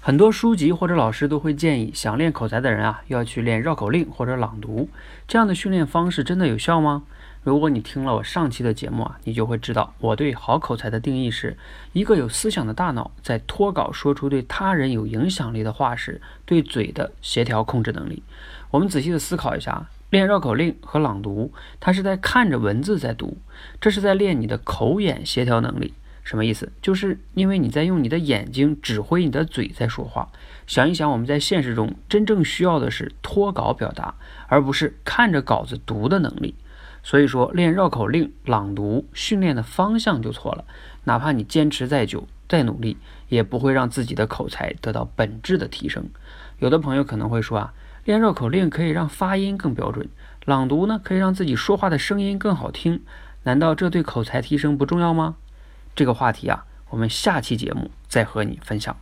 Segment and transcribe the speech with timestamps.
[0.00, 4.88] 很多书籍或者老师都会建议，想练口才的人啊，要去练绕口令或者朗读。
[5.26, 7.02] 这样的训练方式真的有效吗？
[7.42, 11.56] 如果你听了我上期的节目啊，你就会知道我对好口才的定义是
[11.92, 18.22] 一个有思想的大脑在脱稿说出对他人有影响力的话时，对嘴的协调控制能力。
[18.70, 23.36] 我们仔细的思考一下，练绕口令和朗读，它是在看着文字在读，
[23.80, 25.92] 这是在练你的口眼协调能力。
[26.28, 26.70] 什么意思？
[26.82, 30.30] 就是因为你在用你的眼睛指挥你的嘴在说话。
[30.66, 34.14] 想一想，我们在现实中真正需要的是脱稿表达，
[34.46, 36.54] 而不是看着稿子读的能力。
[37.02, 40.66] 所以说，练绕口令、朗读训练的方向就错了。
[41.04, 42.98] 哪怕你坚持再久、再努力，
[43.30, 46.10] 也不会让自己的口才得到本质的提升。
[46.58, 47.72] 有的朋友可能会说啊，
[48.04, 50.06] 练绕口令可以让发音更标准，
[50.44, 53.00] 朗读呢可以让自己说话的声音更好听。
[53.44, 55.36] 难道这对口才提升不重要吗？
[55.98, 58.96] 这个话题啊，我们下期节目再和你分享。